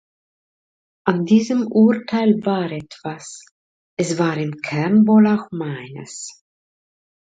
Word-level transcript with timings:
An 1.05 1.25
diesem 1.25 1.67
Urteil 1.67 2.43
war 2.43 2.71
etwas; 2.71 3.45
es 3.99 4.17
war 4.17 4.35
im 4.37 4.53
Kern 4.63 5.05
wohl 5.07 5.27
auch 5.27 5.49
meines“. 5.51 6.41